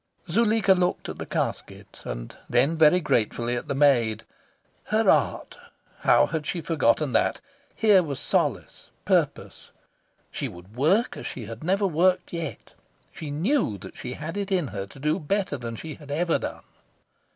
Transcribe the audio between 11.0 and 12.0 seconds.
as she had never